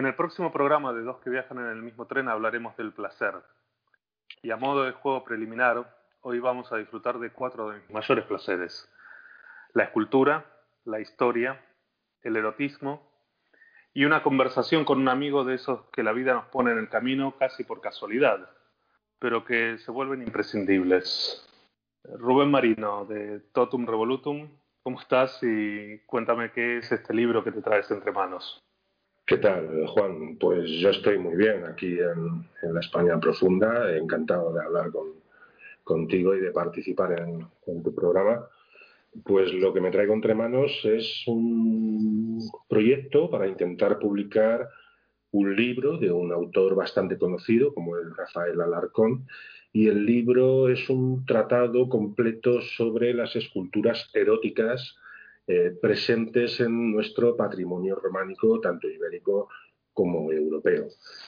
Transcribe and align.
En 0.00 0.06
el 0.06 0.14
próximo 0.14 0.50
programa 0.50 0.94
de 0.94 1.02
Dos 1.02 1.18
que 1.18 1.28
viajan 1.28 1.58
en 1.58 1.66
el 1.66 1.82
mismo 1.82 2.06
tren 2.06 2.30
hablaremos 2.30 2.74
del 2.78 2.90
placer. 2.90 3.34
Y 4.40 4.50
a 4.50 4.56
modo 4.56 4.84
de 4.84 4.92
juego 4.92 5.24
preliminar, 5.24 5.94
hoy 6.22 6.38
vamos 6.38 6.72
a 6.72 6.78
disfrutar 6.78 7.18
de 7.18 7.28
cuatro 7.28 7.68
de 7.68 7.80
mis 7.80 7.90
mayores 7.90 8.24
placeres. 8.24 8.90
La 9.74 9.84
escultura, 9.84 10.46
la 10.86 11.00
historia, 11.00 11.62
el 12.22 12.34
erotismo 12.34 13.12
y 13.92 14.06
una 14.06 14.22
conversación 14.22 14.86
con 14.86 15.00
un 15.00 15.08
amigo 15.10 15.44
de 15.44 15.56
esos 15.56 15.84
que 15.92 16.02
la 16.02 16.12
vida 16.12 16.32
nos 16.32 16.46
pone 16.46 16.72
en 16.72 16.78
el 16.78 16.88
camino 16.88 17.36
casi 17.38 17.64
por 17.64 17.82
casualidad, 17.82 18.48
pero 19.18 19.44
que 19.44 19.76
se 19.76 19.90
vuelven 19.90 20.22
imprescindibles. 20.22 21.46
Rubén 22.04 22.50
Marino, 22.50 23.04
de 23.04 23.40
Totum 23.52 23.84
Revolutum, 23.84 24.48
¿cómo 24.82 24.98
estás? 24.98 25.38
Y 25.42 25.98
cuéntame 26.06 26.52
qué 26.52 26.78
es 26.78 26.90
este 26.90 27.12
libro 27.12 27.44
que 27.44 27.52
te 27.52 27.60
traes 27.60 27.90
entre 27.90 28.12
manos. 28.12 28.64
¿Qué 29.30 29.38
tal, 29.38 29.86
Juan? 29.86 30.38
Pues 30.40 30.68
yo 30.80 30.90
estoy 30.90 31.16
muy 31.16 31.36
bien 31.36 31.64
aquí 31.64 32.00
en, 32.00 32.74
la 32.74 32.80
España 32.80 33.20
profunda, 33.20 33.96
encantado 33.96 34.52
de 34.52 34.60
hablar 34.60 34.90
contigo 35.84 36.34
y 36.34 36.40
de 36.40 36.50
participar 36.50 37.12
en, 37.12 37.46
en, 37.68 37.80
tu 37.80 37.94
programa. 37.94 38.44
Pues 39.24 39.52
lo 39.54 39.72
que 39.72 39.80
me 39.80 39.92
traigo 39.92 40.14
entre 40.14 40.34
manos 40.34 40.72
es 40.82 41.22
un 41.28 42.40
proyecto 42.68 43.30
para 43.30 43.46
intentar 43.46 44.00
publicar 44.00 44.68
un 45.30 45.54
libro 45.54 45.96
de 45.96 46.10
un 46.10 46.32
autor 46.32 46.74
bastante 46.74 47.16
conocido 47.16 47.72
como 47.72 47.98
el 47.98 48.12
Rafael 48.16 48.60
Alarcón 48.60 49.28
y 49.72 49.86
el 49.86 50.06
libro 50.06 50.68
es 50.68 50.90
un 50.90 51.24
tratado 51.24 51.88
completo 51.88 52.60
sobre 52.62 53.14
las 53.14 53.36
esculturas 53.36 54.10
eróticas 54.12 54.96
eh, 55.52 55.72
presentes 55.82 56.60
en 56.60 56.92
nuestro 56.92 57.36
patrimonio 57.36 57.96
románico, 57.96 58.60
tanto 58.60 58.88
ibérico 58.88 59.48
como 59.92 60.30
europeo. 60.30 60.86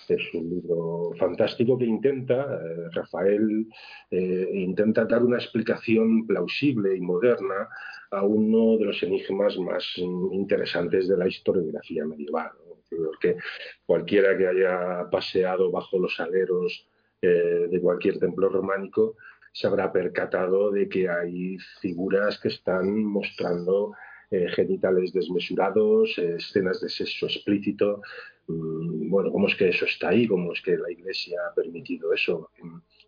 Es 0.08 0.34
un 0.34 0.48
libro 0.48 1.10
fantástico 1.18 1.76
que 1.76 1.86
intenta, 1.86 2.54
eh, 2.54 2.88
Rafael, 2.92 3.66
eh, 4.12 4.50
intenta 4.54 5.06
dar 5.06 5.24
una 5.24 5.38
explicación 5.38 6.24
plausible 6.24 6.96
y 6.96 7.00
moderna 7.00 7.68
a 8.12 8.22
uno 8.22 8.78
de 8.78 8.84
los 8.84 9.02
enigmas 9.02 9.58
más 9.58 9.84
interesantes 9.96 11.08
de 11.08 11.16
la 11.16 11.26
historiografía 11.26 12.04
medieval. 12.04 12.52
Porque 12.88 13.38
cualquiera 13.84 14.38
que 14.38 14.46
haya 14.46 15.10
paseado 15.10 15.72
bajo 15.72 15.98
los 15.98 16.20
aleros 16.20 16.86
de 17.20 17.80
cualquier 17.80 18.18
templo 18.18 18.48
románico 18.48 19.16
se 19.52 19.66
habrá 19.66 19.92
percatado 19.92 20.70
de 20.70 20.88
que 20.88 21.08
hay 21.08 21.56
figuras 21.80 22.38
que 22.40 22.48
están 22.48 23.04
mostrando 23.04 23.92
eh, 24.32 24.48
genitales 24.48 25.12
desmesurados, 25.12 26.16
eh, 26.16 26.36
escenas 26.38 26.80
de 26.80 26.88
sexo 26.88 27.26
explícito. 27.26 28.00
Mm, 28.46 29.10
bueno, 29.10 29.30
¿cómo 29.30 29.46
es 29.46 29.54
que 29.54 29.68
eso 29.68 29.84
está 29.84 30.08
ahí? 30.08 30.26
¿Cómo 30.26 30.54
es 30.54 30.62
que 30.62 30.78
la 30.78 30.90
Iglesia 30.90 31.38
ha 31.46 31.54
permitido 31.54 32.14
eso? 32.14 32.50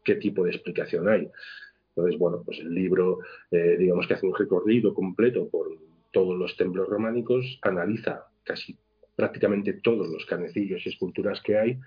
¿Qué 0.05 0.17
tipo 0.17 0.45
de 0.45 0.51
explicación 0.51 1.09
hay? 1.09 1.31
Entonces, 1.89 2.19
bueno, 2.19 2.43
pues 2.45 2.59
el 2.59 2.75
libro, 2.75 3.21
eh, 3.51 3.77
digamos 3.79 4.07
que 4.07 4.15
hace 4.15 4.27
un 4.27 4.35
recorrido 4.35 4.93
completo 4.93 5.49
por 5.49 5.69
todos 6.13 6.37
los 6.37 6.59
templos 6.59 6.89
románicos, 6.91 7.59
analiza 7.63 8.27
casi 8.43 8.77
prácticamente 9.17 9.73
todos 9.73 10.07
los 10.09 10.27
canecillos 10.27 10.85
y 10.85 10.91
esculturas 10.91 11.41
que 11.41 11.57
hay 11.57 11.79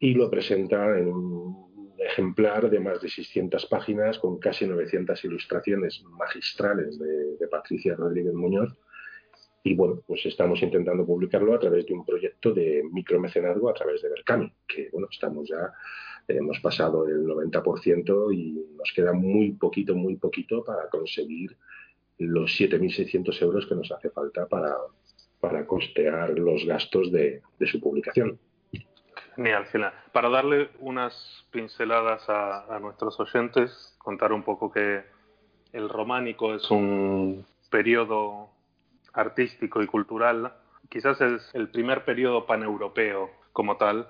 y 0.00 0.14
lo 0.14 0.28
presenta 0.28 0.98
en 0.98 1.06
un 1.06 1.71
ejemplar 2.06 2.70
de 2.70 2.80
más 2.80 3.00
de 3.00 3.08
600 3.08 3.66
páginas 3.66 4.18
con 4.18 4.38
casi 4.38 4.66
900 4.66 5.24
ilustraciones 5.24 6.02
magistrales 6.04 6.98
de, 6.98 7.46
Patricia 7.50 7.94
Rodríguez 7.94 8.32
Muñoz. 8.32 8.74
Y 9.62 9.74
bueno, 9.74 10.02
pues 10.06 10.24
estamos 10.24 10.62
intentando 10.62 11.04
publicarlo 11.04 11.54
a 11.54 11.58
través 11.58 11.86
de 11.86 11.92
un 11.92 12.04
proyecto 12.04 12.52
de 12.52 12.82
micromecenazgo 12.90 13.68
a 13.68 13.74
través 13.74 14.00
de 14.00 14.08
Berkami, 14.08 14.50
que 14.66 14.88
bueno, 14.90 15.08
estamos 15.10 15.48
ya, 15.48 15.72
hemos 16.26 16.58
pasado 16.60 17.06
el 17.06 17.26
90% 17.26 18.34
y 18.34 18.66
nos 18.76 18.90
queda 18.92 19.12
muy 19.12 19.52
poquito, 19.52 19.94
muy 19.94 20.16
poquito 20.16 20.64
para 20.64 20.88
conseguir 20.88 21.56
los 22.18 22.58
7.600 22.58 23.42
euros 23.42 23.66
que 23.66 23.74
nos 23.74 23.92
hace 23.92 24.08
falta 24.10 24.46
para, 24.46 24.74
para 25.40 25.66
costear 25.66 26.38
los 26.38 26.64
gastos 26.64 27.12
de 27.12 27.42
su 27.66 27.80
publicación. 27.80 28.38
Genial, 29.36 29.66
genial. 29.66 29.92
Para 30.12 30.28
darle 30.28 30.70
unas 30.80 31.46
pinceladas 31.50 32.28
a, 32.28 32.78
nuestros 32.80 33.18
oyentes, 33.20 33.94
contar 33.98 34.32
un 34.32 34.42
poco 34.42 34.70
que 34.70 35.04
el 35.72 35.88
románico 35.88 36.54
es 36.54 36.70
un 36.70 37.46
periodo 37.70 38.50
artístico 39.14 39.82
y 39.82 39.86
cultural, 39.86 40.52
quizás 40.88 41.20
es 41.20 41.50
el 41.54 41.68
primer 41.68 42.04
periodo 42.04 42.46
paneuropeo 42.46 43.30
como 43.52 43.76
tal, 43.76 44.08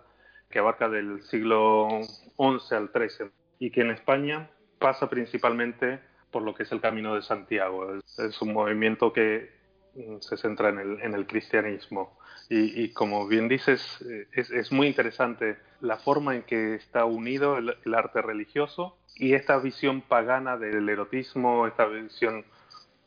que 0.51 0.59
abarca 0.59 0.89
del 0.89 1.23
siglo 1.23 1.89
XI 2.37 2.75
al 2.75 2.91
XIII 2.93 3.31
y 3.59 3.71
que 3.71 3.83
en 3.83 3.91
España 3.91 4.51
pasa 4.79 5.09
principalmente 5.09 6.01
por 6.31 6.43
lo 6.43 6.55
que 6.55 6.65
es 6.65 6.73
el 6.73 6.81
Camino 6.81 7.15
de 7.15 7.23
Santiago. 7.23 7.95
es 7.97 8.43
un 8.43 8.53
movimiento 8.53 9.13
que 9.13 9.63
Mm, 9.95 10.21
se 10.21 10.37
centra 10.37 10.71
en 10.71 10.79
el, 10.79 11.01
en 11.03 11.15
el 11.15 11.27
cristianismo. 11.27 12.19
Y, 12.49 12.91
como 12.91 13.27
bien 13.27 13.49
dices, 13.49 14.03
eh, 14.03 14.27
es, 14.33 14.51
es, 14.51 14.73
muy 14.73 14.87
interesante 14.87 15.57
la 15.81 15.97
forma 15.97 16.35
en 16.35 16.43
que 16.43 16.75
está 16.75 17.05
unido 17.05 17.57
el, 17.57 17.95
arte 17.95 18.21
religioso 18.21 18.99
y 19.17 19.35
esta 19.35 19.59
visión 19.59 20.03
pagana 20.03 20.59
del 20.59 20.89
erotismo, 20.89 21.67
esta 21.67 21.87
visión 21.87 22.45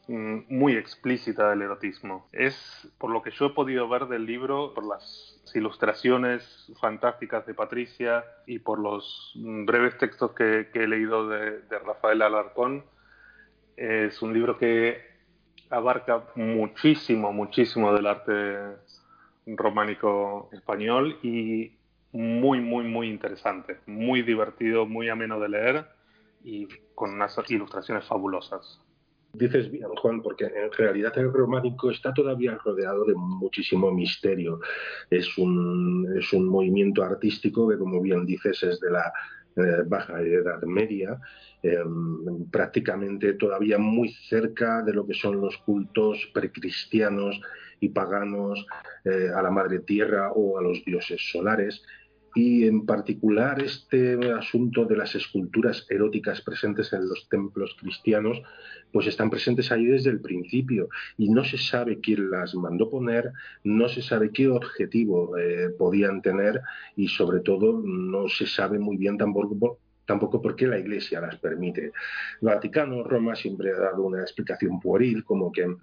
mm, 0.07 0.39
muy 0.49 0.75
explícita 0.75 1.49
del 1.49 1.61
erotismo. 1.61 2.27
Es, 2.31 2.87
por 2.97 3.11
lo 3.11 3.21
que 3.21 3.31
yo 3.31 3.47
he 3.47 3.49
podido 3.51 3.87
ver 3.87 4.07
del 4.07 4.25
libro, 4.25 4.73
por 4.73 4.85
las 4.85 5.41
ilustraciones 5.53 6.71
fantásticas 6.81 7.45
de 7.45 7.53
Patricia 7.53 8.25
y 8.47 8.59
por 8.59 8.79
los 8.79 9.31
mm, 9.35 9.65
breves 9.65 9.97
textos 9.97 10.31
que, 10.31 10.69
que 10.73 10.83
he 10.83 10.87
leído 10.87 11.29
de, 11.29 11.61
de 11.61 11.79
Rafael 11.79 12.21
Alarcón, 12.21 12.83
es 13.77 14.21
un 14.21 14.33
libro 14.33 14.57
que 14.57 15.15
abarca 15.69 16.23
muchísimo, 16.35 17.33
muchísimo 17.33 17.93
del 17.93 18.07
arte 18.07 18.31
románico 19.45 20.49
español 20.51 21.17
y 21.21 21.71
muy, 22.11 22.61
muy, 22.61 22.85
muy 22.85 23.09
interesante, 23.09 23.79
muy 23.85 24.21
divertido, 24.21 24.85
muy 24.85 25.09
ameno 25.09 25.39
de 25.39 25.49
leer 25.49 25.85
y 26.43 26.67
con 26.93 27.13
unas 27.13 27.37
ilustraciones 27.49 28.05
fabulosas. 28.05 28.81
Dices 29.33 29.69
bien, 29.69 29.89
Juan, 30.01 30.21
porque 30.21 30.45
en 30.45 30.71
realidad 30.71 31.11
el 31.17 31.33
románico 31.33 31.91
está 31.91 32.13
todavía 32.13 32.57
rodeado 32.63 33.03
de 33.03 33.15
muchísimo 33.15 33.91
misterio. 33.91 34.61
Es 35.09 35.37
un, 35.37 36.15
es 36.17 36.31
un 36.31 36.47
movimiento 36.47 37.03
artístico 37.03 37.67
que, 37.67 37.77
como 37.77 38.01
bien 38.01 38.25
dices, 38.25 38.63
es 38.63 38.79
de 38.79 38.91
la 38.91 39.11
eh, 39.57 39.83
baja 39.85 40.21
Edad 40.21 40.61
Media, 40.63 41.19
em, 41.63 42.49
prácticamente 42.49 43.33
todavía 43.33 43.77
muy 43.77 44.09
cerca 44.09 44.81
de 44.83 44.93
lo 44.93 45.05
que 45.05 45.13
son 45.13 45.41
los 45.41 45.57
cultos 45.59 46.29
precristianos 46.33 47.41
y 47.79 47.89
paganos 47.89 48.65
eh, 49.03 49.29
a 49.35 49.41
la 49.41 49.51
Madre 49.51 49.79
Tierra 49.79 50.31
o 50.31 50.57
a 50.57 50.61
los 50.61 50.83
dioses 50.85 51.21
solares. 51.31 51.83
Y 52.37 52.67
en 52.67 52.85
particular 52.85 53.63
este 53.63 54.17
asunto 54.33 54.83
de 54.83 54.97
las 54.97 55.15
esculturas 55.15 55.87
eróticas 55.89 56.41
presentes 56.41 56.91
en 56.91 57.07
los 57.07 57.29
templos 57.29 57.77
cristianos, 57.79 58.41
pues 58.91 59.07
están 59.07 59.29
presentes 59.29 59.71
ahí 59.71 59.85
desde 59.85 60.09
el 60.09 60.19
principio. 60.19 60.89
Y 61.17 61.29
no 61.29 61.45
se 61.45 61.57
sabe 61.57 62.01
quién 62.01 62.29
las 62.29 62.53
mandó 62.53 62.89
poner, 62.89 63.31
no 63.63 63.87
se 63.87 64.01
sabe 64.01 64.31
qué 64.31 64.49
objetivo 64.49 65.37
eh, 65.37 65.69
podían 65.77 66.21
tener 66.21 66.61
y 66.97 67.07
sobre 67.07 67.39
todo 67.39 67.81
no 67.81 68.27
se 68.27 68.47
sabe 68.47 68.79
muy 68.79 68.97
bien 68.97 69.17
tampoco 69.17 69.79
tampoco 70.05 70.41
porque 70.41 70.67
la 70.67 70.77
Iglesia 70.77 71.21
las 71.21 71.37
permite. 71.37 71.91
Vaticano, 72.41 73.03
Roma 73.03 73.35
siempre 73.35 73.71
ha 73.71 73.79
dado 73.79 74.03
una 74.03 74.21
explicación 74.21 74.79
pueril, 74.79 75.23
como 75.23 75.51
que 75.51 75.75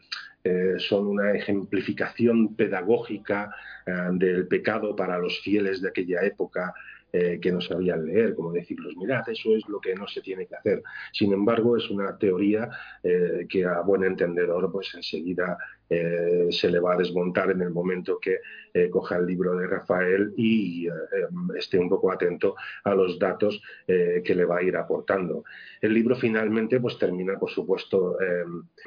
eh, 0.44 0.74
son 0.78 1.06
una 1.06 1.32
ejemplificación 1.32 2.54
pedagógica 2.54 3.54
eh, 3.86 3.92
del 4.12 4.46
pecado 4.46 4.96
para 4.96 5.18
los 5.18 5.40
fieles 5.40 5.80
de 5.80 5.88
aquella 5.88 6.22
época 6.22 6.74
eh, 7.12 7.38
que 7.40 7.52
no 7.52 7.60
sabían 7.60 8.06
leer, 8.06 8.34
como 8.34 8.52
decirlos, 8.52 8.96
mirad, 8.96 9.28
eso 9.28 9.54
es 9.54 9.68
lo 9.68 9.80
que 9.80 9.94
no 9.94 10.06
se 10.08 10.20
tiene 10.20 10.46
que 10.46 10.56
hacer. 10.56 10.82
Sin 11.12 11.32
embargo, 11.32 11.76
es 11.76 11.88
una 11.90 12.16
teoría 12.16 12.68
que 13.48 13.64
a 13.64 13.80
buen 13.80 14.04
entendedor, 14.04 14.70
pues 14.70 14.94
enseguida 14.94 15.58
eh, 15.92 16.48
se 16.50 16.70
le 16.70 16.80
va 16.80 16.94
a 16.94 16.96
desmontar 16.96 17.50
en 17.50 17.60
el 17.60 17.70
momento 17.70 18.18
que 18.18 18.38
eh, 18.72 18.88
coja 18.88 19.16
el 19.16 19.26
libro 19.26 19.54
de 19.54 19.66
Rafael 19.66 20.32
y 20.38 20.86
eh, 20.86 20.92
esté 21.58 21.78
un 21.78 21.90
poco 21.90 22.10
atento 22.10 22.54
a 22.84 22.94
los 22.94 23.18
datos 23.18 23.60
que 23.86 24.34
le 24.34 24.44
va 24.44 24.58
a 24.58 24.62
ir 24.62 24.76
aportando. 24.76 25.44
El 25.80 25.92
libro 25.92 26.16
finalmente 26.16 26.80
pues 26.80 26.98
termina, 26.98 27.38
por 27.38 27.50
supuesto, 27.50 28.16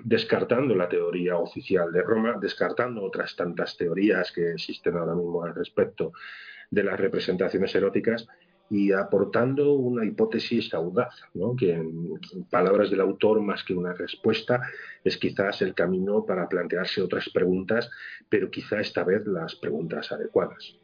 descartando 0.04 0.74
la 0.74 0.90
teoría 0.90 1.38
oficial 1.38 1.92
de 1.92 2.02
Roma, 2.02 2.38
descartando 2.42 3.04
otras 3.04 3.36
tantas 3.36 3.78
teorías 3.78 4.32
que 4.32 4.54
existen 4.54 4.98
ahora 4.98 5.14
mismo 5.14 5.44
al 5.44 5.54
respecto 5.54 6.14
de 6.76 6.84
las 6.84 7.00
representaciones 7.00 7.74
eróticas 7.74 8.28
y 8.70 8.92
aportando 8.92 9.74
una 9.74 10.06
hipótesis 10.06 10.74
audaz, 10.74 11.14
¿no? 11.34 11.56
que 11.56 11.72
en 11.72 12.20
palabras 12.50 12.90
del 12.90 13.00
autor, 13.00 13.42
más 13.42 13.64
que 13.64 13.74
una 13.74 13.94
respuesta, 13.94 14.62
es 15.04 15.18
quizás 15.18 15.62
el 15.62 15.74
camino 15.74 16.26
para 16.26 16.50
plantearse 16.50 17.02
otras 17.02 17.30
preguntas, 17.30 17.90
pero 18.28 18.52
quizá 18.52 18.82
esta 18.82 19.04
vez 19.04 19.26
las 19.26 19.56
preguntas 19.56 20.12
adecuadas. 20.12 20.76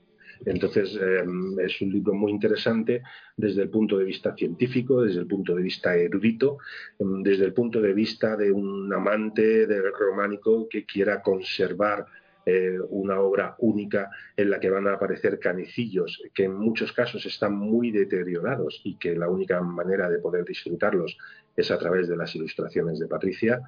Entonces, 0.45 0.95
em, 0.95 1.59
es 1.59 1.81
un 1.81 1.91
libro 1.91 2.13
muy 2.13 2.31
interesante 2.31 3.03
desde 3.37 3.63
el 3.63 3.69
punto 3.69 3.97
de 3.97 4.05
vista 4.05 4.33
científico, 4.35 5.01
desde 5.01 5.19
el 5.19 5.27
punto 5.27 5.53
de 5.55 5.61
vista 5.61 5.95
erudito, 5.95 6.57
em, 6.99 7.21
desde 7.21 7.45
el 7.45 7.53
punto 7.53 7.81
de 7.81 7.93
vista 7.93 8.35
de 8.35 8.51
un 8.51 8.91
amante 8.93 9.67
del 9.67 9.91
románico 9.93 10.67
que 10.69 10.85
quiera 10.85 11.21
conservar 11.21 12.05
eh, 12.45 12.79
una 12.89 13.19
obra 13.19 13.55
única 13.59 14.09
en 14.35 14.49
la 14.49 14.59
que 14.59 14.69
van 14.69 14.87
a 14.87 14.93
aparecer 14.93 15.39
canecillos 15.39 16.21
que 16.33 16.45
en 16.45 16.55
muchos 16.55 16.91
casos 16.91 17.25
están 17.25 17.55
muy 17.55 17.91
deteriorados 17.91 18.81
y 18.83 18.97
que 18.97 19.15
la 19.15 19.29
única 19.29 19.61
manera 19.61 20.09
de 20.09 20.19
poder 20.19 20.45
disfrutarlos 20.45 21.17
es 21.55 21.69
a 21.69 21.77
través 21.77 22.07
de 22.07 22.17
las 22.17 22.35
ilustraciones 22.35 22.99
de 22.99 23.07
Patricia. 23.07 23.61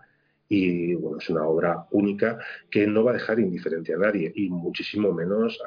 Y 0.50 0.96
bueno, 0.96 1.18
es 1.20 1.30
una 1.30 1.46
obra 1.46 1.86
única 1.92 2.40
que 2.70 2.88
no 2.88 3.04
va 3.04 3.12
a 3.12 3.16
dejar 3.16 3.40
indiferente 3.40 3.94
a 3.94 3.98
nadie 3.98 4.32
y 4.36 4.50
muchísimo 4.50 5.14
menos 5.14 5.60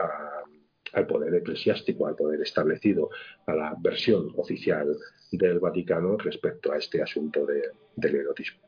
al 0.92 1.06
poder 1.06 1.34
eclesiástico, 1.34 2.06
al 2.06 2.16
poder 2.16 2.40
establecido, 2.40 3.10
a 3.46 3.54
la 3.54 3.76
versión 3.78 4.32
oficial 4.36 4.96
del 5.30 5.60
Vaticano 5.60 6.16
respecto 6.16 6.72
a 6.72 6.78
este 6.78 7.02
asunto 7.02 7.46
del 7.46 8.14
erotismo. 8.14 8.60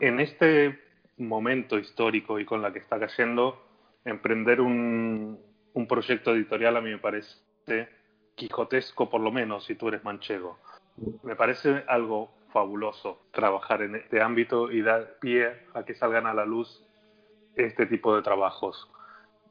En 0.00 0.20
este 0.20 0.78
momento 1.18 1.78
histórico 1.78 2.38
y 2.38 2.44
con 2.44 2.62
la 2.62 2.72
que 2.72 2.78
está 2.78 2.98
cayendo, 2.98 3.62
emprender 4.04 4.60
un, 4.60 5.38
un 5.74 5.86
proyecto 5.86 6.34
editorial 6.34 6.76
a 6.76 6.80
mí 6.80 6.90
me 6.90 6.98
parece 6.98 7.88
quijotesco, 8.34 9.08
por 9.08 9.20
lo 9.20 9.30
menos, 9.30 9.64
si 9.64 9.74
tú 9.74 9.88
eres 9.88 10.04
manchego. 10.04 10.58
Me 11.22 11.36
parece 11.36 11.84
algo 11.86 12.30
fabuloso 12.52 13.22
trabajar 13.32 13.82
en 13.82 13.96
este 13.96 14.20
ámbito 14.20 14.70
y 14.70 14.82
dar 14.82 15.18
pie 15.20 15.52
a 15.74 15.84
que 15.84 15.94
salgan 15.94 16.26
a 16.26 16.34
la 16.34 16.44
luz 16.44 16.84
este 17.56 17.86
tipo 17.86 18.14
de 18.14 18.22
trabajos. 18.22 18.90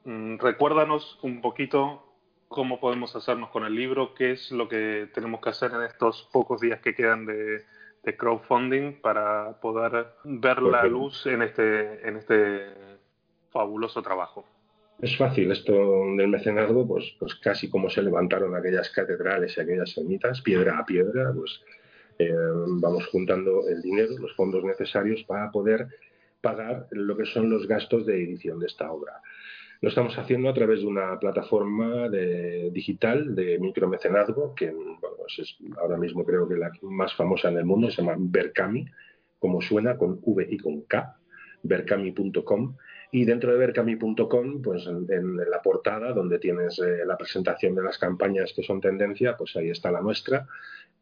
Mm, 0.03 0.37
recuérdanos 0.37 1.19
un 1.23 1.41
poquito 1.41 2.07
cómo 2.47 2.79
podemos 2.79 3.15
hacernos 3.15 3.49
con 3.49 3.65
el 3.65 3.75
libro, 3.75 4.13
qué 4.13 4.31
es 4.31 4.51
lo 4.51 4.67
que 4.67 5.09
tenemos 5.13 5.41
que 5.41 5.49
hacer 5.49 5.71
en 5.71 5.83
estos 5.83 6.29
pocos 6.33 6.59
días 6.61 6.81
que 6.81 6.93
quedan 6.93 7.25
de, 7.25 7.63
de 8.03 8.17
crowdfunding 8.17 9.01
para 9.01 9.59
poder 9.61 10.07
ver 10.23 10.61
la 10.61 10.83
luz 10.85 11.25
en 11.25 11.41
este, 11.43 12.07
en 12.07 12.17
este 12.17 12.67
fabuloso 13.51 14.01
trabajo. 14.01 14.45
Es 15.01 15.17
fácil 15.17 15.51
esto 15.51 15.73
del 16.15 16.27
mecenazgo, 16.27 16.87
pues, 16.87 17.15
pues 17.19 17.35
casi 17.35 17.69
como 17.69 17.89
se 17.89 18.03
levantaron 18.03 18.55
aquellas 18.55 18.89
catedrales 18.91 19.57
y 19.57 19.61
aquellas 19.61 19.97
ermitas, 19.97 20.41
piedra 20.41 20.77
a 20.77 20.85
piedra, 20.85 21.31
pues 21.33 21.61
eh, 22.19 22.33
vamos 22.81 23.07
juntando 23.07 23.67
el 23.67 23.81
dinero, 23.81 24.17
los 24.19 24.35
fondos 24.35 24.63
necesarios 24.63 25.23
para 25.23 25.49
poder 25.51 25.87
pagar 26.41 26.87
lo 26.91 27.17
que 27.17 27.25
son 27.25 27.49
los 27.49 27.67
gastos 27.67 28.05
de 28.05 28.23
edición 28.23 28.59
de 28.59 28.67
esta 28.67 28.91
obra. 28.91 29.21
Lo 29.81 29.89
estamos 29.89 30.15
haciendo 30.17 30.47
a 30.47 30.53
través 30.53 30.81
de 30.81 30.85
una 30.85 31.19
plataforma 31.19 32.07
de, 32.07 32.69
digital 32.71 33.33
de 33.33 33.57
micromecenazgo, 33.57 34.53
que 34.53 34.71
pues 35.17 35.39
es 35.39 35.57
ahora 35.77 35.97
mismo 35.97 36.23
creo 36.23 36.47
que 36.47 36.55
la 36.55 36.71
más 36.83 37.15
famosa 37.15 37.49
en 37.49 37.57
el 37.57 37.65
mundo, 37.65 37.89
se 37.89 38.03
llama 38.03 38.15
Berkami, 38.17 38.85
como 39.39 39.59
suena, 39.59 39.97
con 39.97 40.19
V 40.21 40.47
y 40.47 40.59
con 40.59 40.81
K, 40.83 41.17
berkami.com. 41.63 42.75
Y 43.11 43.25
dentro 43.25 43.51
de 43.51 43.57
berkami.com, 43.57 44.61
pues 44.61 44.85
en, 44.85 45.35
la 45.37 45.61
portada, 45.63 46.13
donde 46.13 46.37
tienes 46.37 46.77
eh, 46.79 47.03
la 47.03 47.17
presentación 47.17 47.73
de 47.73 47.81
las 47.81 47.97
campañas 47.97 48.53
que 48.55 48.61
son 48.61 48.79
tendencia, 48.79 49.35
pues 49.35 49.55
ahí 49.55 49.71
está 49.71 49.91
la 49.91 50.01
nuestra, 50.01 50.47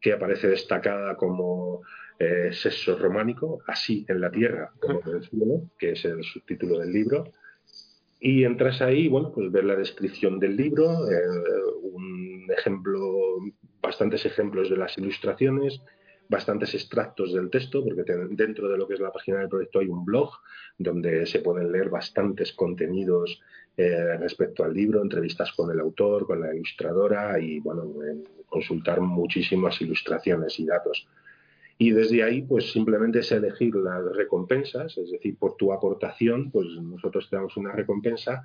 que 0.00 0.14
aparece 0.14 0.48
destacada 0.48 1.16
como 1.16 1.82
eh, 2.18 2.48
sexo 2.52 2.96
románico, 2.96 3.60
así 3.66 4.06
en 4.08 4.22
la 4.22 4.30
tierra, 4.30 4.72
como 4.80 5.00
decirlo, 5.00 5.70
que 5.78 5.92
es 5.92 6.04
el 6.06 6.24
subtítulo 6.24 6.78
del 6.78 6.92
libro. 6.92 7.24
Y 8.20 8.44
entras 8.44 8.82
ahí, 8.82 9.08
bueno, 9.08 9.32
pues 9.32 9.50
ver 9.50 9.64
la 9.64 9.76
descripción 9.76 10.38
del 10.38 10.54
libro, 10.54 11.10
eh, 11.10 11.22
un 11.82 12.46
ejemplo, 12.56 13.38
bastantes 13.80 14.26
ejemplos 14.26 14.68
de 14.68 14.76
las 14.76 14.98
ilustraciones, 14.98 15.80
bastantes 16.28 16.74
extractos 16.74 17.32
del 17.32 17.48
texto, 17.48 17.82
porque 17.82 18.04
dentro 18.30 18.68
de 18.68 18.76
lo 18.76 18.86
que 18.86 18.94
es 18.94 19.00
la 19.00 19.10
página 19.10 19.38
del 19.38 19.48
proyecto 19.48 19.80
hay 19.80 19.88
un 19.88 20.04
blog 20.04 20.30
donde 20.78 21.26
se 21.26 21.40
pueden 21.40 21.72
leer 21.72 21.88
bastantes 21.88 22.52
contenidos 22.52 23.40
eh, 23.76 24.16
respecto 24.18 24.64
al 24.64 24.74
libro, 24.74 25.02
entrevistas 25.02 25.52
con 25.52 25.70
el 25.70 25.80
autor, 25.80 26.26
con 26.26 26.40
la 26.40 26.54
ilustradora 26.54 27.40
y, 27.40 27.58
bueno, 27.60 27.84
consultar 28.46 29.00
muchísimas 29.00 29.80
ilustraciones 29.80 30.60
y 30.60 30.66
datos. 30.66 31.08
Y 31.82 31.92
desde 31.92 32.22
ahí, 32.22 32.42
pues 32.42 32.72
simplemente 32.72 33.20
es 33.20 33.32
elegir 33.32 33.74
las 33.74 34.04
recompensas, 34.14 34.98
es 34.98 35.12
decir, 35.12 35.38
por 35.38 35.56
tu 35.56 35.72
aportación, 35.72 36.50
pues 36.50 36.66
nosotros 36.78 37.30
te 37.30 37.36
damos 37.36 37.56
una 37.56 37.72
recompensa 37.72 38.42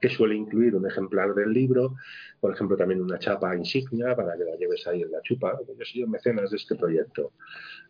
que 0.00 0.08
suele 0.08 0.34
incluir 0.34 0.74
un 0.74 0.86
ejemplar 0.86 1.34
del 1.34 1.52
libro, 1.52 1.94
por 2.40 2.52
ejemplo, 2.54 2.76
también 2.76 3.00
una 3.00 3.18
chapa 3.18 3.56
insignia 3.56 4.14
para 4.14 4.36
que 4.36 4.44
la 4.44 4.56
lleves 4.56 4.86
ahí 4.86 5.02
en 5.02 5.10
la 5.10 5.22
chupa. 5.22 5.58
Yo 5.66 5.84
soy 5.84 6.06
mecenas 6.06 6.50
de 6.50 6.56
este 6.56 6.74
proyecto 6.74 7.32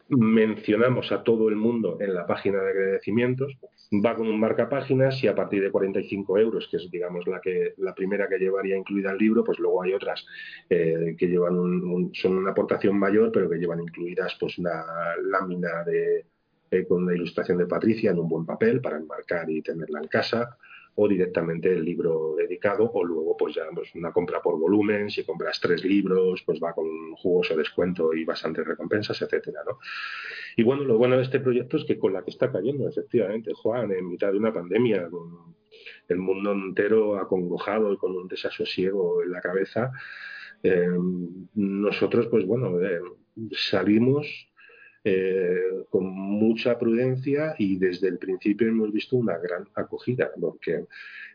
mencionamos 0.09 1.11
a 1.11 1.23
todo 1.23 1.49
el 1.49 1.57
mundo 1.57 1.99
en 2.01 2.15
la 2.15 2.27
página 2.27 2.63
de 2.63 2.71
agradecimientos, 2.71 3.57
va 4.05 4.15
con 4.15 4.29
un 4.29 4.39
marca 4.39 4.69
páginas 4.69 5.23
y 5.23 5.29
a 5.29 5.35
partir 5.35 5.63
de 5.63 5.71
45 5.71 6.39
euros, 6.39 6.69
que 6.71 6.77
es 6.77 6.91
digamos 6.91 7.27
la 7.27 7.41
que 7.41 7.75
la 7.79 7.95
primera 7.95 8.29
que 8.29 8.39
llevaría 8.39 8.77
incluida 8.77 9.11
el 9.11 9.19
libro, 9.19 9.43
pues 9.43 9.59
luego 9.59 9.83
hay 9.83 9.95
otras 9.95 10.25
eh, 10.71 11.17
que 11.19 11.27
llevan 11.27 11.57
un, 11.57 12.11
son 12.15 12.37
una 12.37 12.51
aportación 12.51 12.99
mayor, 12.99 13.33
pero 13.33 13.51
que 13.51 13.59
llevan 13.59 13.81
incluidas 13.81 14.37
pues 14.39 14.59
una 14.59 14.85
lámina 15.25 15.83
de, 15.85 16.27
eh, 16.71 16.87
con 16.87 17.03
una 17.03 17.15
ilustración 17.15 17.59
de 17.59 17.67
Patricia 17.67 18.11
en 18.13 18.19
un 18.19 18.29
buen 18.29 18.47
papel 18.47 18.81
para 18.81 18.99
enmarcar 18.99 19.51
y 19.51 19.63
tenerla 19.63 20.01
en 20.01 20.09
casa 20.09 20.57
o 20.97 21.09
directamente 21.09 21.73
el 21.73 21.85
libro 21.85 22.35
dedicado 22.37 22.91
o 22.93 23.05
luego 23.05 23.37
pues 23.37 23.55
ya 23.55 23.65
pues, 23.75 23.95
una 23.95 24.13
compra 24.13 24.41
por 24.41 24.59
volumen, 24.59 25.11
si 25.11 25.25
compras 25.25 25.61
tres 25.61 25.85
libros 25.85 26.43
pues 26.45 26.59
va 26.63 26.75
con 26.75 27.13
jugoso 27.17 27.55
descuento 27.55 28.15
y 28.15 28.25
bastantes 28.25 28.67
recompensas, 28.67 29.21
etcétera, 29.21 29.61
¿no? 29.67 29.79
Y 30.57 30.63
bueno, 30.63 30.85
lo 30.85 30.97
bueno 30.97 31.17
de 31.17 31.23
este 31.23 31.41
proyecto 31.41 31.77
es 31.77 31.85
que 31.85 31.99
con 31.99 32.15
la 32.15 32.25
que 32.25 32.31
está 32.31 32.51
cayendo 32.51 32.89
efectivamente 32.89 33.53
Juan 33.55 33.93
en 33.93 34.09
mitad 34.09 34.33
de 34.33 34.39
una 34.39 34.55
pandemia 34.55 35.09
con 35.11 35.55
el 36.09 36.19
mundo 36.19 36.53
entero 36.53 37.19
acongojado 37.19 37.93
y 37.93 37.99
con 37.99 38.17
un 38.17 38.27
desasosiego 38.27 39.23
en 39.23 39.33
la 39.33 39.41
cabeza 39.41 39.93
eh, 40.63 40.89
nosotros 41.55 42.29
pues 42.29 42.47
bueno 42.47 42.81
eh, 42.81 43.01
salimos 43.53 44.49
eh, 45.09 45.85
con 45.89 46.05
mucha 46.05 46.77
prudencia 46.77 47.55
y 47.61 47.77
desde 47.77 48.09
el 48.09 48.19
principio 48.19 48.67
hemos 48.67 48.93
visto 48.93 49.15
una 49.15 49.39
gran 49.39 49.69
acogida, 49.77 50.33
porque 50.41 50.87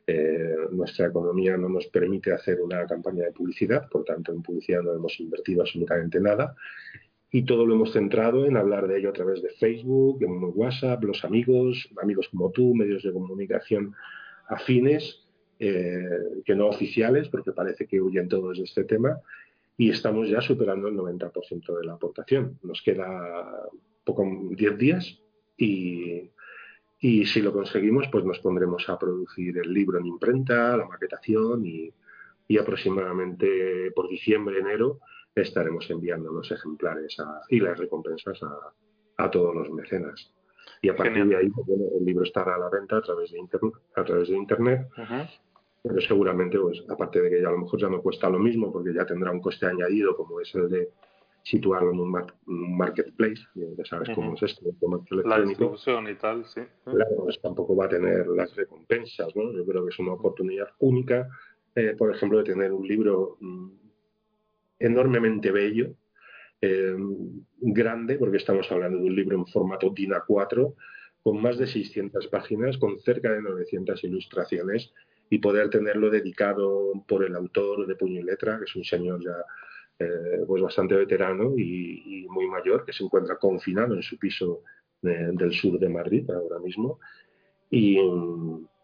eh, 0.06 0.56
nuestra 0.71 1.07
economía 1.07 1.56
no 1.56 1.69
nos 1.69 1.88
permite 1.88 2.33
hacer 2.33 2.59
una 2.59 2.85
campaña 2.85 3.23
de 3.23 3.31
publicidad, 3.31 3.88
por 3.88 4.03
tanto 4.03 4.33
en 4.33 4.41
publicidad 4.41 4.81
no 4.84 4.93
hemos 4.93 5.17
invertido 5.22 5.62
absolutamente 5.62 6.19
nada. 6.19 6.53
Y 7.31 7.43
todo 7.43 7.65
lo 7.65 7.75
hemos 7.75 7.93
centrado 7.93 8.45
en 8.45 8.57
hablar 8.57 8.89
de 8.89 9.00
ello 9.00 9.07
a 9.07 9.13
través 9.13 9.41
de 9.41 9.51
Facebook, 9.51 10.22
en 10.22 10.51
WhatsApp, 10.53 11.01
los 11.05 11.24
amigos, 11.24 11.89
amigos 12.01 12.27
como 12.27 12.51
tú, 12.51 12.75
medios 12.75 13.03
de 13.03 13.13
comunicación 13.13 13.95
afines, 14.50 15.25
eh, 15.60 16.41
que 16.43 16.55
no 16.55 16.67
oficiales, 16.67 17.29
porque 17.29 17.53
parece 17.53 17.88
que 17.88 18.01
huyen 18.01 18.27
todos 18.27 18.57
de 18.57 18.65
este 18.65 18.84
tema, 18.84 19.22
y 19.81 19.89
estamos 19.89 20.29
ya 20.29 20.41
superando 20.41 20.89
el 20.89 20.95
90% 20.95 21.79
de 21.79 21.83
la 21.83 21.93
aportación. 21.93 22.59
Nos 22.61 22.83
queda 22.83 23.67
poco 24.03 24.23
10 24.51 24.77
días 24.77 25.19
y, 25.57 26.29
y, 27.00 27.25
si 27.25 27.41
lo 27.41 27.51
conseguimos, 27.51 28.07
pues 28.11 28.23
nos 28.23 28.38
pondremos 28.38 28.88
a 28.89 29.00
producir 29.00 29.57
el 29.57 29.73
libro 29.73 29.97
en 29.97 30.05
imprenta, 30.05 30.77
la 30.77 30.85
maquetación 30.85 31.65
y, 31.65 31.91
y 32.47 32.59
aproximadamente 32.59 33.89
por 33.95 34.07
diciembre, 34.07 34.59
enero 34.59 35.00
estaremos 35.33 35.89
enviando 35.89 36.31
los 36.31 36.51
ejemplares 36.51 37.17
y 37.50 37.59
las 37.59 37.79
recompensas 37.79 38.39
a, 38.43 39.23
a, 39.23 39.31
todos 39.31 39.55
los 39.55 39.71
mecenas. 39.71 40.31
Y 40.83 40.89
a 40.89 40.95
partir 40.95 41.25
de 41.25 41.38
ahí, 41.38 41.50
pues, 41.50 41.67
el 41.67 42.05
libro 42.05 42.23
estará 42.23 42.53
a 42.53 42.59
la 42.59 42.69
venta 42.69 42.97
a 42.97 43.01
través 43.01 43.31
de, 43.31 43.39
internet 43.39 43.73
a 43.95 44.03
través 44.03 44.29
de 44.29 44.35
Internet 44.35 44.88
pero 45.81 46.00
seguramente, 46.00 46.59
pues, 46.59 46.83
aparte 46.89 47.21
de 47.21 47.29
que 47.29 47.41
ya 47.41 47.50
a 47.50 47.51
lo 47.51 47.59
mejor 47.59 47.79
ya 47.79 47.89
no 47.89 48.01
cuesta 48.01 48.29
lo 48.29 48.39
mismo, 48.39 48.71
porque 48.71 48.93
ya 48.93 49.05
tendrá 49.05 49.31
un 49.31 49.41
coste 49.41 49.65
añadido, 49.65 50.15
como 50.15 50.39
es 50.39 50.53
el 50.55 50.69
de 50.69 50.89
situarlo 51.43 51.91
en 51.91 52.00
un, 52.00 52.77
marketplace, 52.77 53.41
ya 53.55 53.85
sabes 53.85 54.09
cómo 54.13 54.35
es 54.35 54.43
esto, 54.43 54.61
La 55.23 55.41
distribución 55.41 56.07
y 56.07 56.15
tal, 56.15 56.45
sí. 56.45 56.61
Claro, 56.83 57.15
pues 57.23 57.41
tampoco 57.41 57.75
va 57.75 57.85
a 57.85 57.89
tener 57.89 58.27
las 58.27 58.55
recompensas, 58.55 59.35
¿no? 59.35 59.51
Yo 59.51 59.65
creo 59.65 59.83
que 59.83 59.89
es 59.89 60.00
una 60.00 60.13
oportunidad 60.13 60.67
única, 60.79 61.29
eh, 61.75 61.95
por 61.97 62.13
ejemplo, 62.13 62.38
de 62.38 62.43
tener 62.43 62.71
un 62.71 62.88
libro 62.88 63.38
mm, 63.39 63.69
enormemente 64.79 65.51
bello, 65.51 65.95
eh, 66.61 66.95
grande, 67.59 68.19
porque 68.19 68.38
estamos 68.38 68.71
hablando 68.71 69.00
de 69.00 69.05
un 69.05 69.15
libro 69.15 69.35
en 69.35 69.47
formato 69.47 69.89
DIN 69.89 70.11
A4, 70.11 70.75
con 71.23 71.41
más 71.41 71.57
de 71.57 71.65
600 71.65 72.27
páginas, 72.27 72.77
con 72.77 73.00
cerca 73.00 73.31
de 73.31 73.41
900 73.41 74.03
ilustraciones, 74.03 74.93
y 75.31 75.39
poder 75.39 75.69
tenerlo 75.69 76.09
dedicado 76.09 76.91
por 77.07 77.23
el 77.23 77.35
autor 77.35 77.88
de 77.88 77.95
Puño 77.95 78.19
y 78.19 78.23
Letra, 78.23 78.57
que 78.57 78.65
es 78.65 78.75
un 78.75 78.83
señor 78.83 79.23
ya 79.23 79.38
eh, 79.97 80.43
pues 80.45 80.61
bastante 80.61 80.93
veterano 80.93 81.53
y, 81.57 82.27
muy 82.29 82.47
mayor, 82.47 82.85
que 82.85 82.91
se 82.91 83.03
encuentra 83.03 83.38
confinado 83.38 83.95
en 83.95 84.03
su 84.03 84.19
piso 84.19 84.61
del 85.01 85.53
sur 85.53 85.79
de 85.79 85.88
Madrid 85.88 86.29
ahora 86.29 86.59
mismo. 86.59 87.00
Y, 87.69 87.97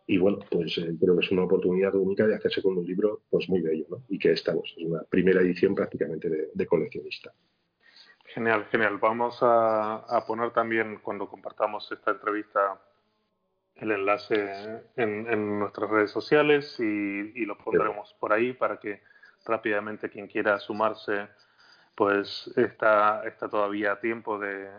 y 0.07 0.17
bueno, 0.17 0.39
pues 0.49 0.77
eh, 0.77 0.95
creo 0.97 1.17
que 1.17 1.25
es 1.25 1.31
una 1.33 1.43
oportunidad 1.43 1.93
única 1.95 2.25
de 2.25 2.35
hacerse 2.35 2.63
con 2.63 2.77
un 2.77 2.85
libro 2.85 3.23
pues 3.29 3.49
muy 3.49 3.61
bello, 3.61 3.85
¿no? 3.89 4.03
Y 4.07 4.17
que 4.17 4.31
estamos, 4.31 4.73
es 4.77 4.85
una 4.85 5.03
primera 5.03 5.41
edición 5.41 5.75
prácticamente 5.75 6.29
de, 6.53 6.65
coleccionista. 6.65 7.33
Genial, 8.23 8.65
genial. 8.71 8.99
Vamos 8.99 9.39
a, 9.41 10.23
poner 10.25 10.51
también 10.51 10.99
cuando 11.03 11.27
compartamos 11.27 11.91
esta 11.91 12.11
entrevista 12.11 12.79
el 13.79 13.91
enlace 13.91 14.81
en, 14.95 15.59
nuestras 15.59 15.89
redes 15.89 16.11
sociales 16.11 16.79
y, 16.79 17.45
lo 17.45 17.57
pondremos 17.57 18.13
por 18.19 18.33
ahí 18.33 18.53
para 18.53 18.77
que 18.77 19.01
rápidamente 19.45 20.09
quien 20.09 20.27
quiera 20.27 20.59
sumarse 20.59 21.27
pues 21.95 22.51
está, 22.55 23.23
está 23.25 23.49
todavía 23.49 23.93
a 23.93 23.99
tiempo 23.99 24.37
de, 24.37 24.69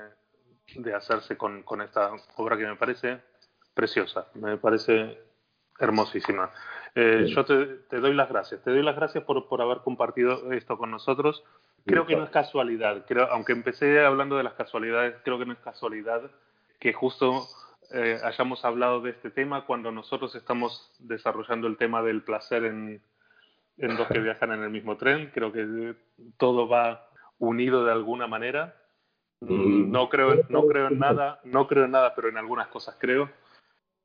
de 0.76 0.94
hacerse 0.94 1.36
con, 1.36 1.62
con 1.62 1.80
esta 1.80 2.12
obra 2.36 2.56
que 2.56 2.66
me 2.66 2.76
parece 2.76 3.20
preciosa, 3.74 4.28
me 4.34 4.56
parece 4.56 5.18
hermosísima. 5.78 6.50
Eh, 6.94 7.26
yo 7.28 7.44
te, 7.44 8.00
doy 8.00 8.14
las 8.14 8.28
gracias, 8.28 8.62
te 8.62 8.70
doy 8.70 8.82
las 8.82 8.96
gracias 8.96 9.24
por, 9.24 9.48
por 9.48 9.62
haber 9.62 9.78
compartido 9.78 10.52
esto 10.52 10.76
con 10.78 10.90
nosotros. 10.90 11.44
Creo 11.86 12.06
que 12.06 12.16
no 12.16 12.24
es 12.24 12.30
casualidad, 12.30 13.04
creo, 13.06 13.28
aunque 13.30 13.52
empecé 13.52 14.04
hablando 14.04 14.36
de 14.36 14.42
las 14.42 14.54
casualidades, 14.54 15.14
creo 15.24 15.38
que 15.38 15.46
no 15.46 15.52
es 15.52 15.58
casualidad 15.60 16.30
que 16.78 16.92
justo 16.92 17.46
eh, 17.90 18.20
hayamos 18.22 18.64
hablado 18.64 19.00
de 19.00 19.10
este 19.10 19.30
tema 19.30 19.64
cuando 19.64 19.90
nosotros 19.90 20.34
estamos 20.34 20.94
desarrollando 20.98 21.66
el 21.66 21.76
tema 21.76 22.02
del 22.02 22.22
placer 22.22 22.64
en, 22.64 23.02
en 23.78 23.96
dos 23.96 24.08
que 24.08 24.18
viajan 24.20 24.52
en 24.52 24.62
el 24.62 24.70
mismo 24.70 24.96
tren. 24.96 25.30
Creo 25.32 25.52
que 25.52 25.94
todo 26.36 26.68
va 26.68 27.08
unido 27.38 27.84
de 27.84 27.92
alguna 27.92 28.26
manera. 28.26 28.76
Mm. 29.40 29.90
No 29.90 30.08
creo, 30.08 30.44
no 30.48 30.66
creo 30.66 30.88
en 30.88 30.98
nada, 30.98 31.40
no 31.44 31.66
creo 31.66 31.84
en 31.84 31.92
nada, 31.92 32.14
pero 32.14 32.28
en 32.28 32.36
algunas 32.36 32.68
cosas 32.68 32.96
creo. 32.98 33.30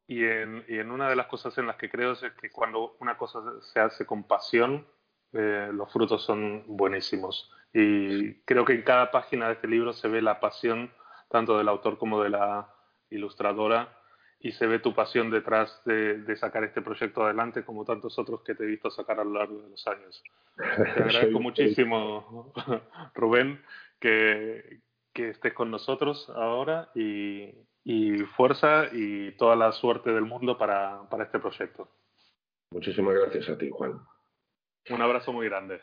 Y 0.08 0.24
en, 0.26 0.64
y 0.68 0.78
en, 0.80 0.92
una 0.92 1.10
de 1.10 1.16
las 1.16 1.28
cosas 1.28 1.58
en 1.58 1.68
las 1.68 1.78
que 1.78 1.90
creo 1.90 2.12
es 2.12 2.22
que 2.40 2.52
cuando 2.52 2.96
una 3.00 3.18
cosa 3.18 3.40
se 3.62 3.80
hace 3.80 4.06
con 4.06 4.24
pasión, 4.24 4.86
eh, 5.32 5.70
los 5.74 5.92
frutos 5.92 6.24
son 6.24 6.64
buenísimos. 6.68 7.52
Y 7.74 8.36
creo 8.42 8.66
que 8.66 8.74
en 8.74 8.84
cada 8.84 9.12
página 9.12 9.48
de 9.48 9.54
este 9.54 9.68
libro 9.68 9.94
se 9.94 10.08
ve 10.08 10.22
la 10.22 10.40
pasión 10.40 10.92
tanto 11.30 11.58
del 11.58 11.68
autor 11.68 11.98
como 11.98 12.22
de 12.22 12.30
la 12.30 12.73
ilustradora 13.14 13.98
y 14.40 14.52
se 14.52 14.68
ve 14.68 14.80
tu 14.80 14.94
pasión 14.94 15.32
detrás 15.32 15.82
de, 15.86 16.18
de 16.20 16.36
sacar 16.36 16.66
este 16.66 16.82
proyecto 16.82 17.24
adelante 17.24 17.64
como 17.64 17.86
tantos 17.86 18.20
otros 18.20 18.44
que 18.44 18.56
te 18.56 18.64
he 18.64 18.68
visto 18.68 18.92
sacar 18.92 19.20
a 19.20 19.24
lo 19.24 19.34
largo 19.34 19.62
de 19.62 19.70
los 19.70 19.88
años. 19.88 20.22
Te 20.56 20.64
agradezco 21.04 21.40
muchísimo, 21.40 22.54
Rubén, 23.16 23.64
que, 24.00 24.82
que 25.14 25.30
estés 25.30 25.54
con 25.54 25.72
nosotros 25.72 26.30
ahora 26.36 26.92
y, 26.94 27.54
y 27.86 28.18
fuerza 28.36 28.88
y 28.92 29.32
toda 29.38 29.56
la 29.56 29.72
suerte 29.72 30.12
del 30.12 30.26
mundo 30.26 30.58
para, 30.58 31.08
para 31.10 31.24
este 31.24 31.40
proyecto. 31.40 31.90
Muchísimas 32.72 33.14
gracias 33.16 33.48
a 33.50 33.58
ti, 33.58 33.70
Juan. 33.72 34.02
Un 34.90 35.02
abrazo 35.02 35.32
muy 35.32 35.48
grande. 35.48 35.80